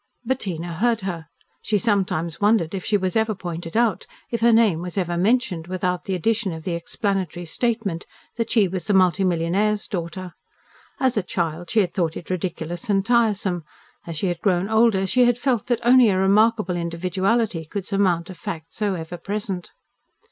Bettina 0.25 0.73
heard 0.73 1.01
her. 1.01 1.27
She 1.61 1.77
sometimes 1.77 2.41
wondered 2.41 2.73
if 2.73 2.83
she 2.83 2.97
was 2.97 3.15
ever 3.15 3.35
pointed 3.35 3.77
out, 3.77 4.07
if 4.31 4.41
her 4.41 4.51
name 4.51 4.81
was 4.81 4.97
ever 4.97 5.15
mentioned 5.15 5.67
without 5.67 6.05
the 6.05 6.15
addition 6.15 6.53
of 6.53 6.63
the 6.63 6.71
explanatory 6.73 7.45
statement 7.45 8.07
that 8.35 8.49
she 8.49 8.67
was 8.67 8.85
the 8.85 8.95
multi 8.95 9.23
millionaire's 9.23 9.85
daughter. 9.87 10.33
As 10.99 11.17
a 11.17 11.21
child 11.21 11.69
she 11.69 11.81
had 11.81 11.93
thought 11.93 12.17
it 12.17 12.31
ridiculous 12.31 12.89
and 12.89 13.05
tiresome, 13.05 13.63
as 14.07 14.17
she 14.17 14.25
had 14.25 14.41
grown 14.41 14.69
older 14.69 15.05
she 15.05 15.25
had 15.25 15.37
felt 15.37 15.67
that 15.67 15.85
only 15.85 16.09
a 16.09 16.17
remarkable 16.17 16.77
individuality 16.77 17.63
could 17.65 17.85
surmount 17.85 18.31
a 18.31 18.33
fact 18.33 18.73
so 18.73 18.95
ever 18.95 19.17
present. 19.17 19.69